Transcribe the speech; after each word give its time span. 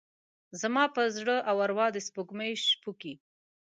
زما 0.61 0.83
پر 0.95 1.07
زړه 1.17 1.37
او 1.49 1.55
اروا 1.65 1.87
د 1.95 1.97
سپوږمۍ 2.07 2.53
شپوکې، 2.69 3.13